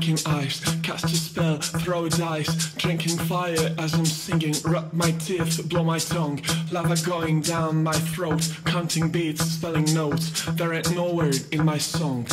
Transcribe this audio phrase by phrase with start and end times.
[0.00, 0.60] licking ice.
[0.80, 4.54] Cast a spell, throw dice, drinking fire as I'm singing.
[4.64, 6.40] Rub my teeth, blow my tongue.
[6.72, 10.46] Lava going down my throat, counting beats, spelling notes.
[10.52, 12.26] There ain't no word in my song.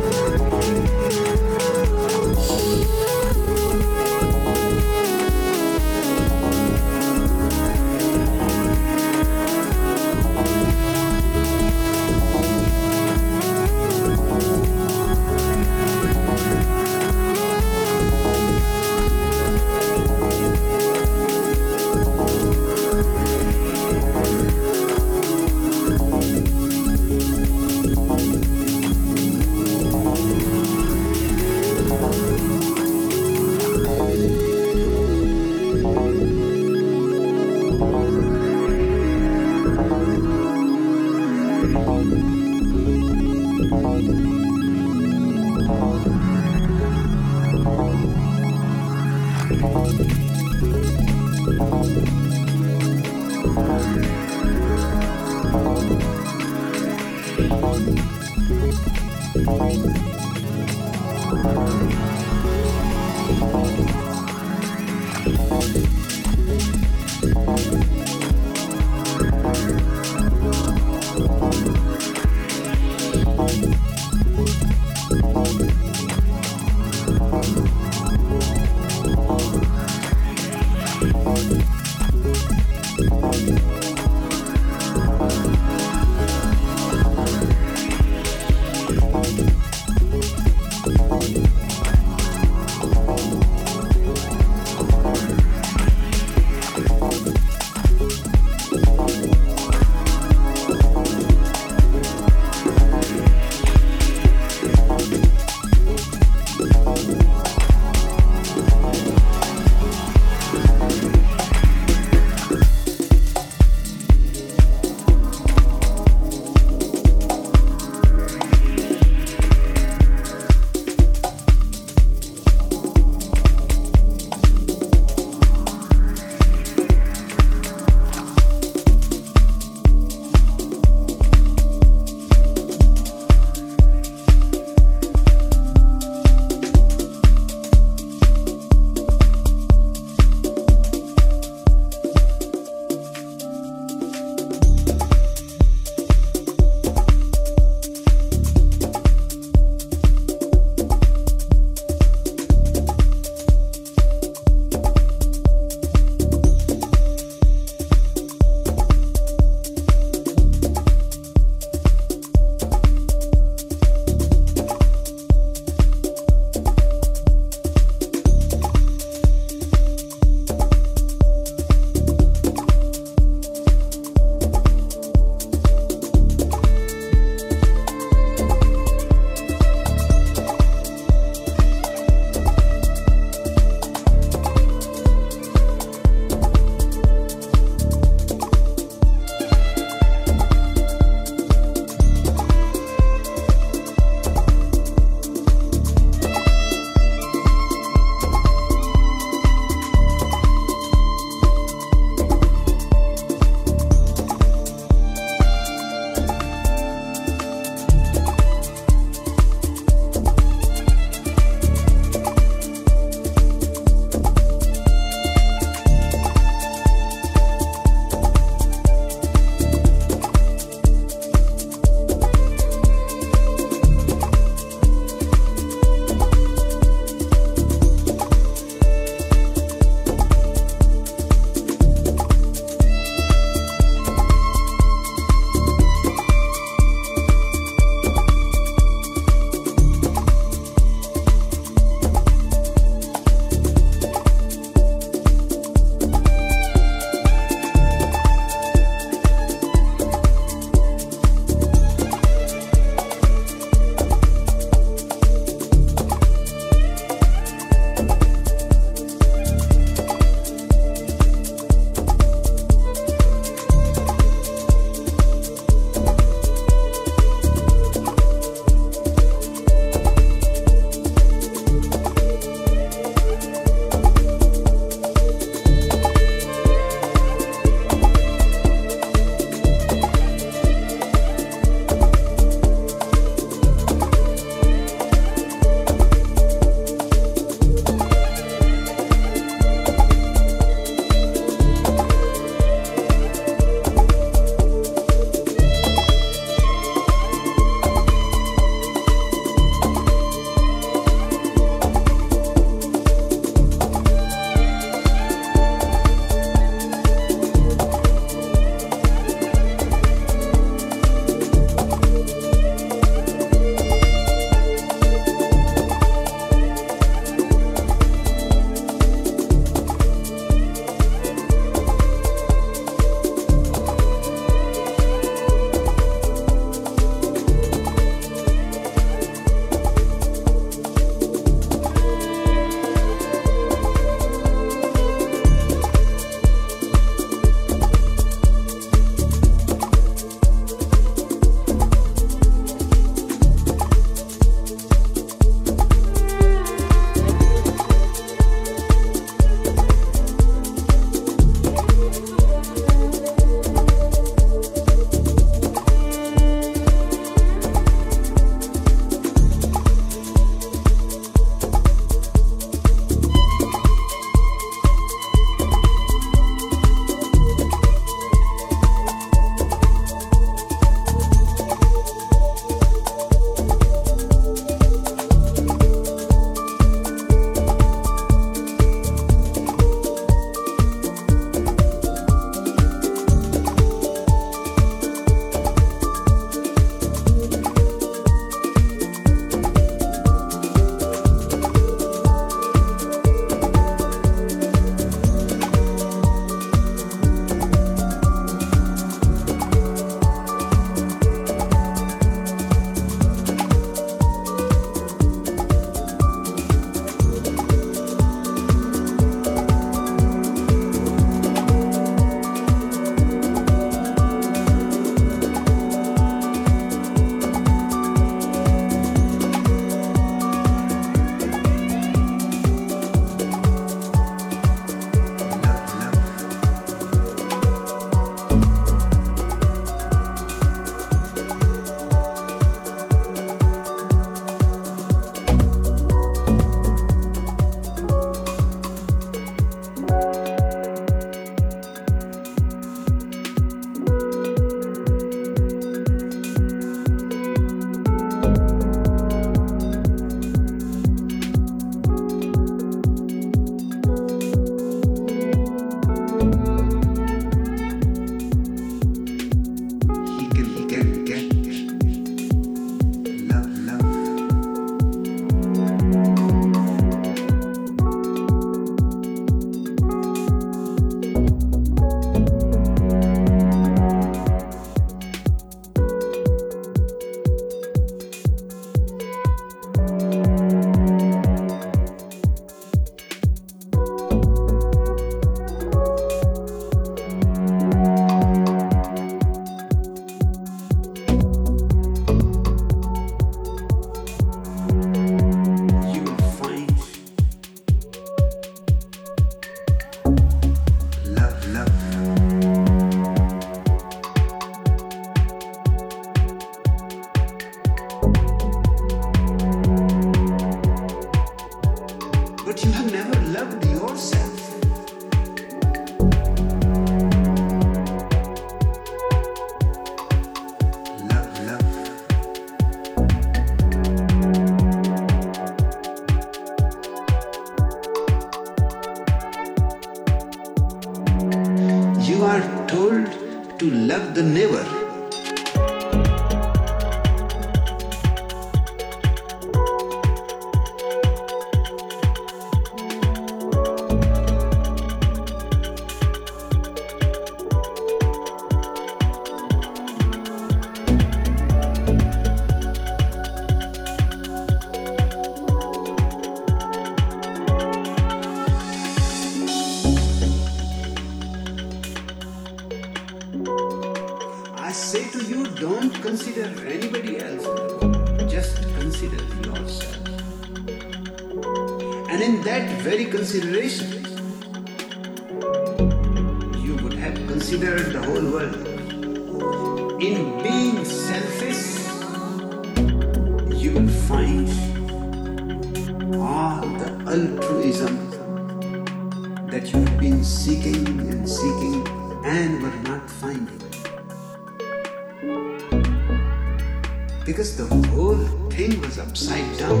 [597.44, 598.40] Because the whole
[598.70, 600.00] thing was upside down.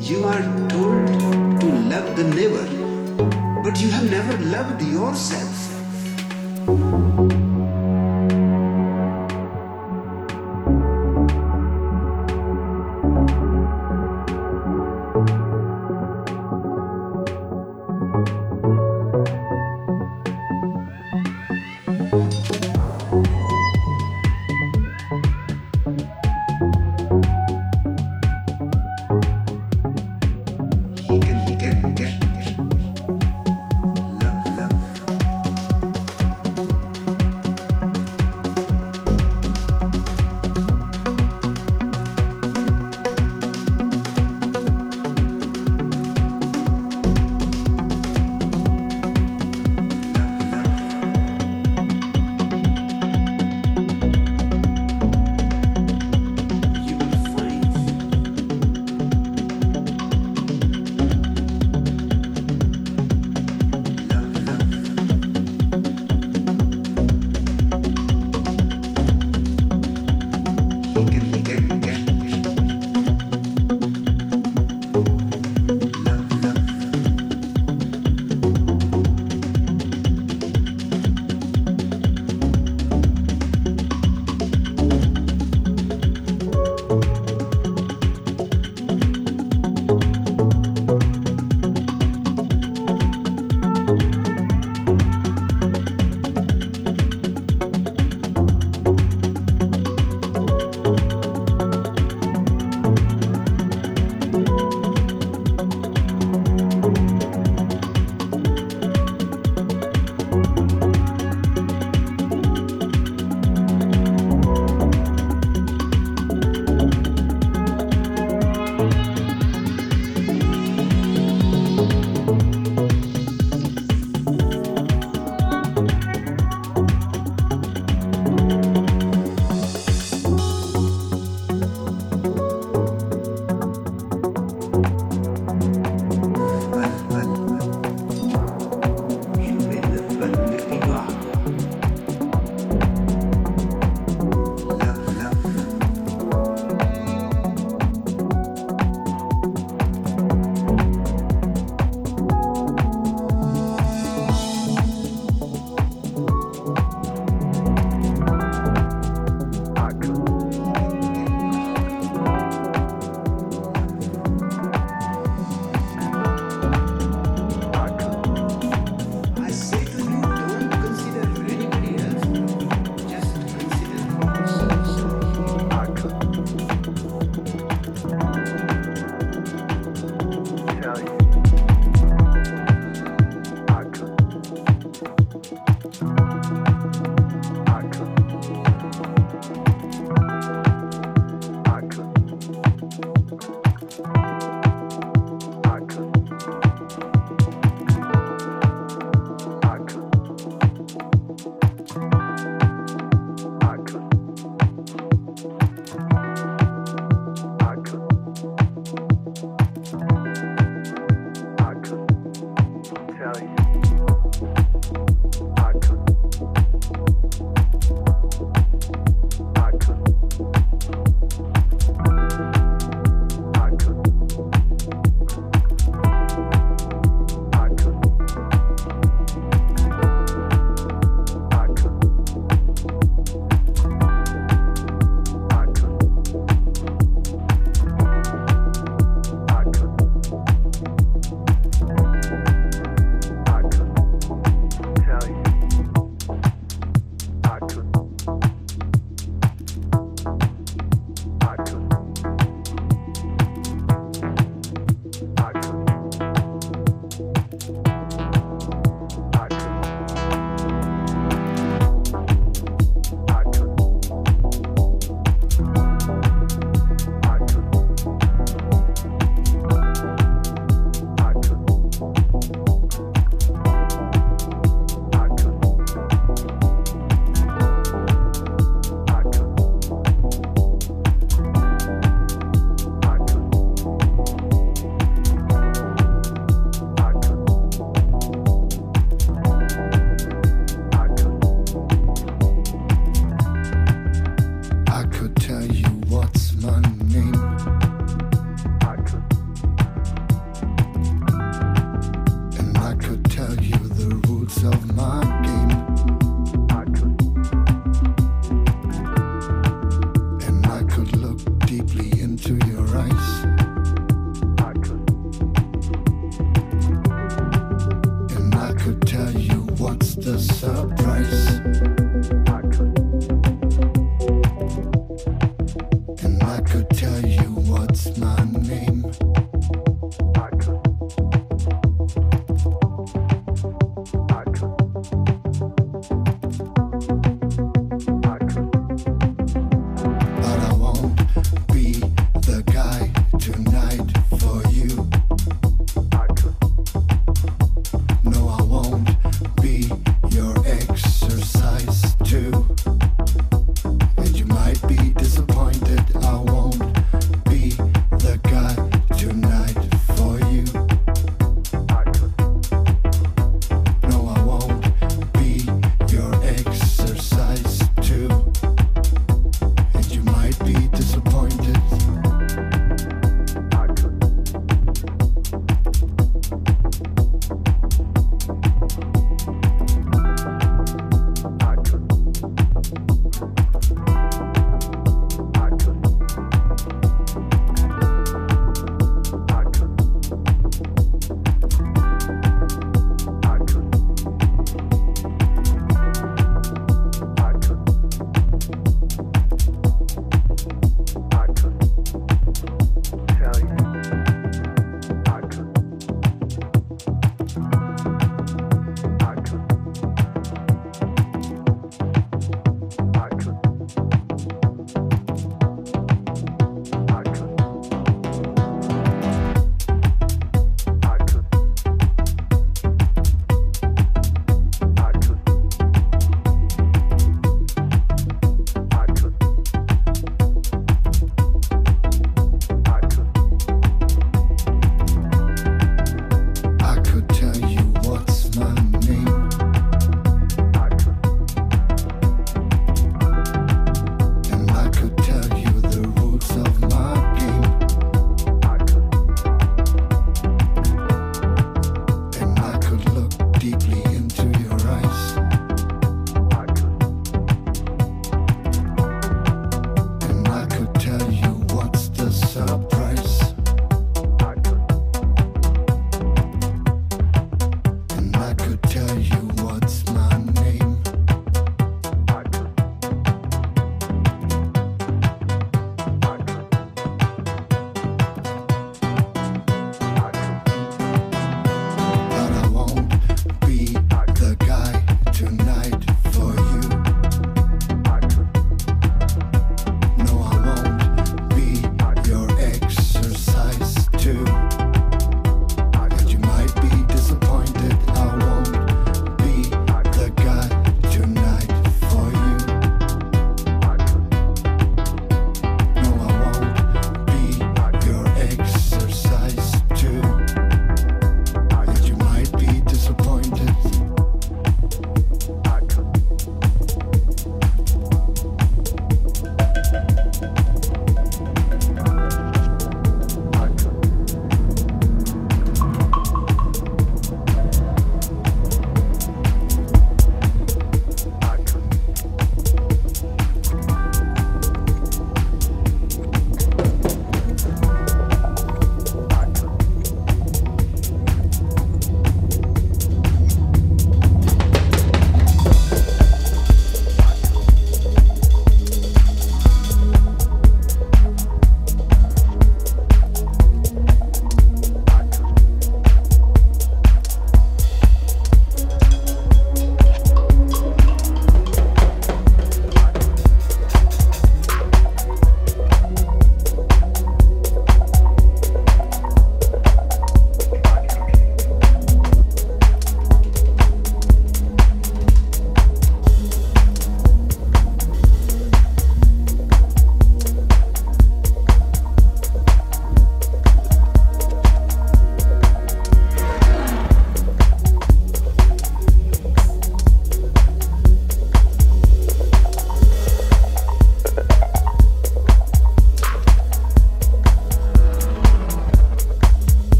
[0.00, 2.66] You are told to love the neighbor,
[3.62, 5.53] but you have never loved yourself.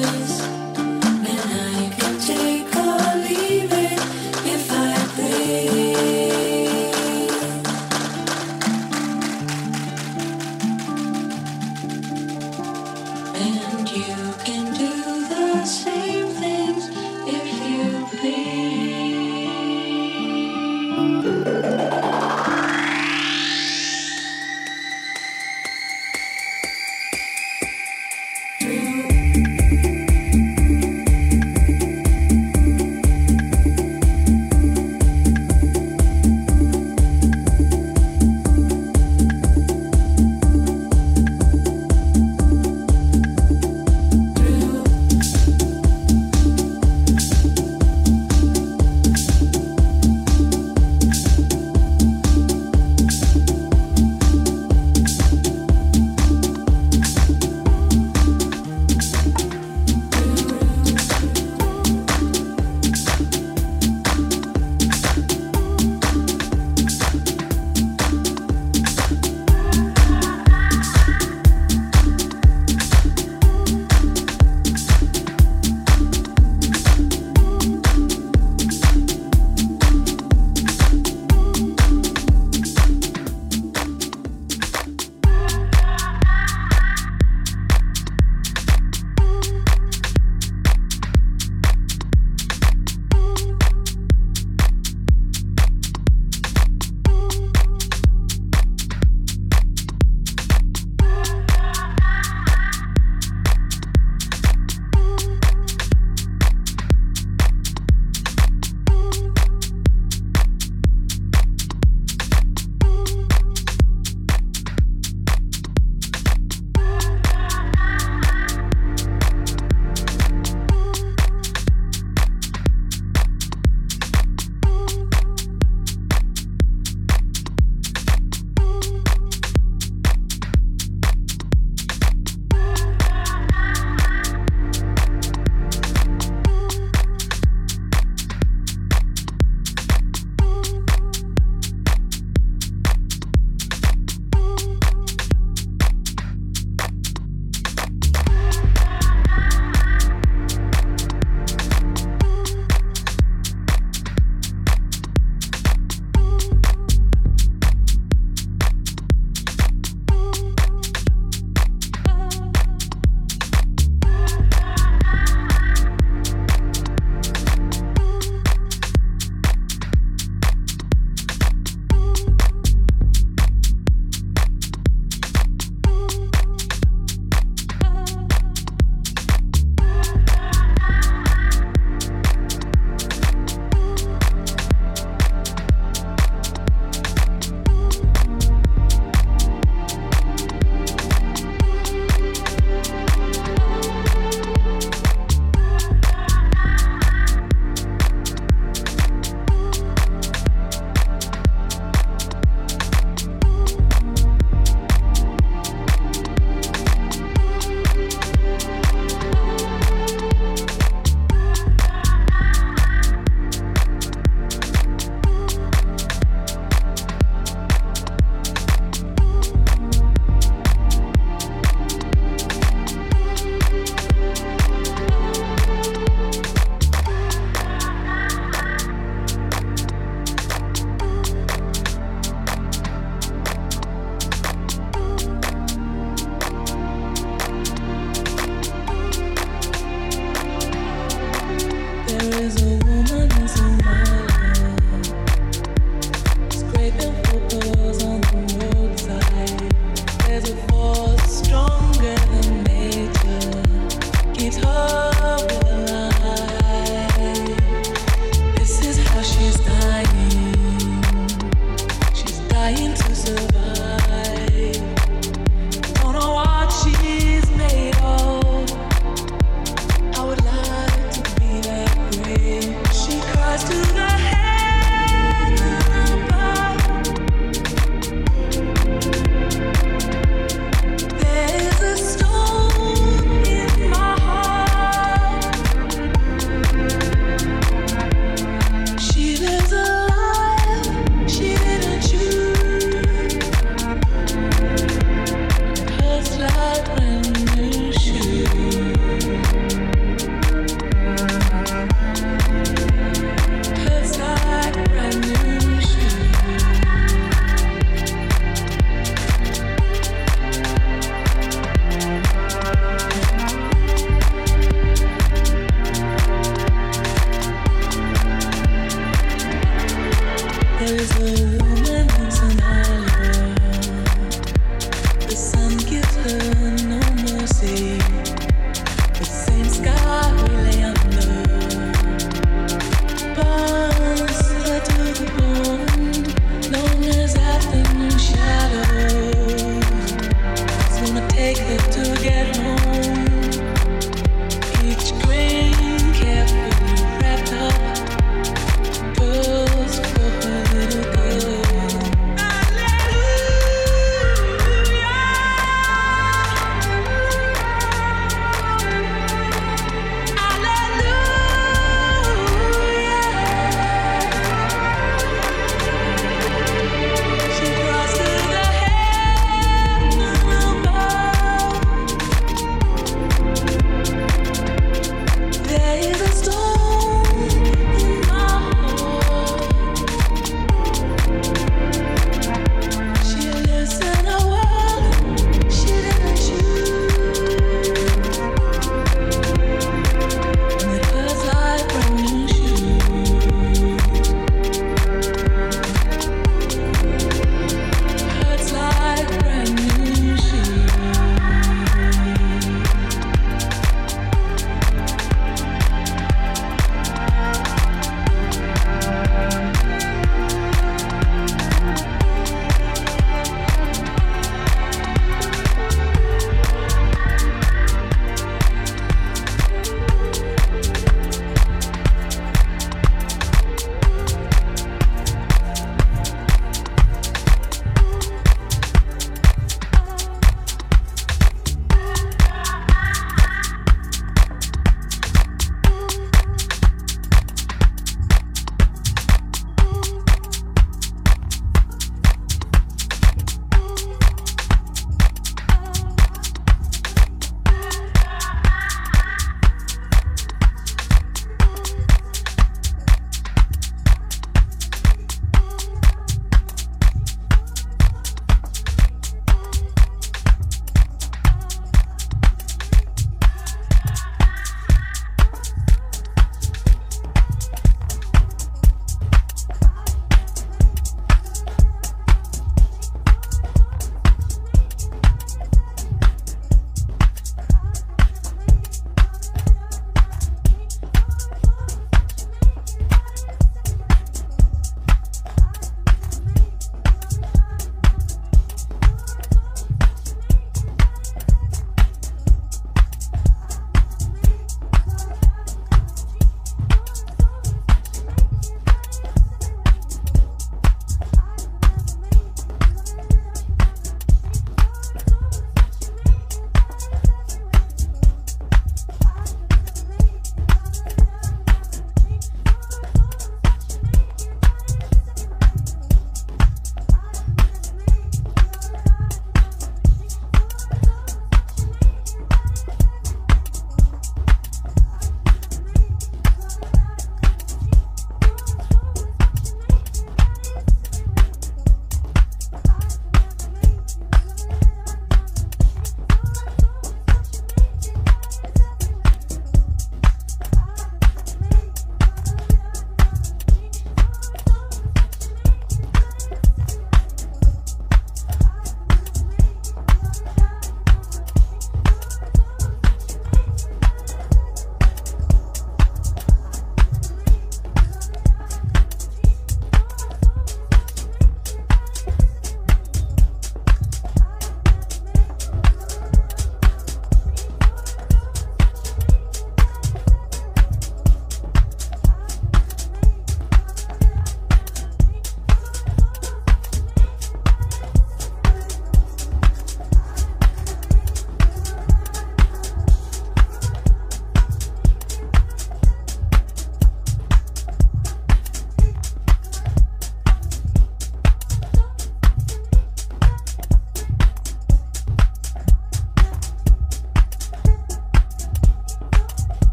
[0.00, 0.59] kisses.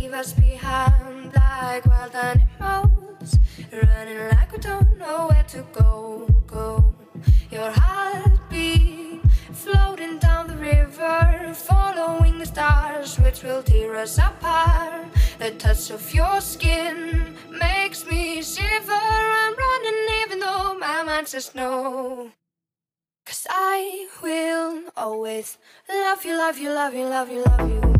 [0.00, 3.38] Leave us behind like wild animals.
[3.72, 6.94] Running like we don't know where to go, go.
[7.50, 9.20] Your heartbeat
[9.52, 15.08] floating down the river, following the stars, which will tear us apart.
[15.40, 18.92] The touch of your skin makes me shiver.
[18.92, 22.30] I'm running even though my mind says no.
[23.26, 27.97] Cause I will always love you, love you, love you, love you, love you.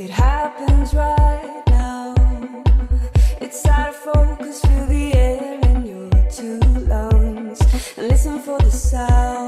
[0.00, 2.14] It happens right now.
[3.38, 7.60] It's out of focus, feel the air in your two lungs.
[7.98, 9.39] And listen for the sound.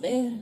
[0.00, 0.32] ver.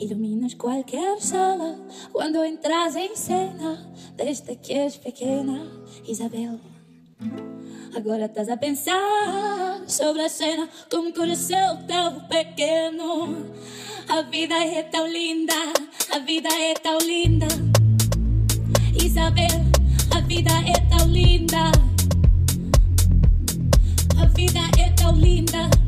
[0.00, 1.78] Iluminas qualquer sala
[2.12, 3.92] quando entras em cena.
[4.16, 5.60] Desde que és pequena,
[6.06, 6.58] Isabel.
[7.96, 13.52] Agora estás a pensar sobre a cena como coração tão pequeno.
[14.08, 15.54] A vida é tão linda,
[16.14, 17.46] a vida é tão linda.
[19.02, 19.46] Isabel,
[20.16, 21.72] a vida é tão linda.
[24.20, 25.87] A vida é tão linda.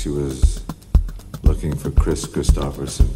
[0.00, 0.64] she was
[1.42, 3.10] looking for Kris Kristofferson.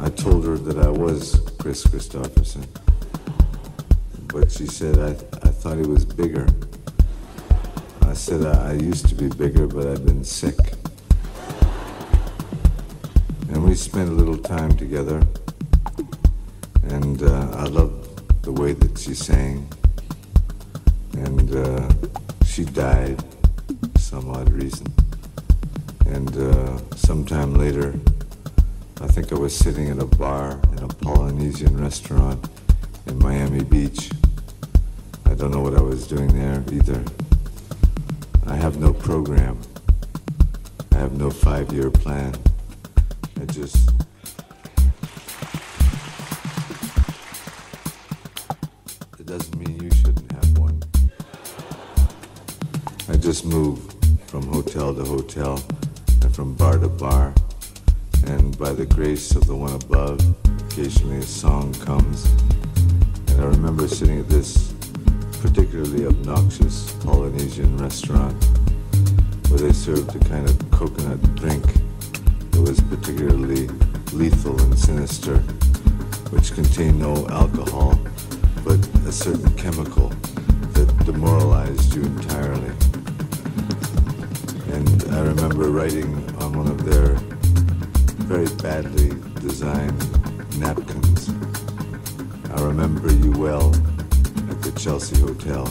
[0.00, 2.66] I told her that I was Kris Kristofferson,
[4.26, 5.10] but she said I,
[5.46, 6.48] I thought he was bigger.
[8.02, 10.58] I said I, I used to be bigger, but I've been sick.
[13.50, 15.22] And we spent a little time together,
[16.82, 19.68] and uh, I loved the way that she sang,
[21.12, 21.88] and uh,
[22.44, 23.22] she died
[24.14, 24.86] some odd reason.
[26.06, 27.92] And uh, sometime later,
[29.00, 32.48] I think I was sitting at a bar in a Polynesian restaurant
[33.06, 34.12] in Miami Beach.
[35.26, 37.02] I don't know what I was doing there either.
[38.46, 39.58] I have no program.
[40.92, 42.36] I have no five year plan.
[43.40, 43.90] I just.
[49.18, 50.80] It doesn't mean you shouldn't have one.
[53.08, 53.93] I just move
[54.74, 55.64] hotel to hotel
[56.22, 57.32] and from bar to bar.
[58.26, 60.18] And by the grace of the one above,
[60.66, 62.24] occasionally a song comes.
[63.28, 64.72] And I remember sitting at this
[65.40, 68.34] particularly obnoxious Polynesian restaurant
[69.48, 71.64] where they served a kind of coconut drink
[72.50, 73.68] that was particularly
[74.12, 75.38] lethal and sinister,
[76.30, 77.96] which contained no alcohol
[78.64, 80.08] but a certain chemical
[80.72, 82.72] that demoralized you entirely.
[84.74, 86.12] And I remember writing
[86.42, 87.14] on one of their
[88.26, 90.02] very badly designed
[90.58, 91.30] napkins,
[92.50, 93.68] I remember you well
[94.50, 95.64] at the Chelsea Hotel.